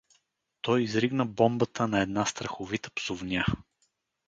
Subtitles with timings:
[0.61, 3.45] Той изригна бомбата на една страховита псувня.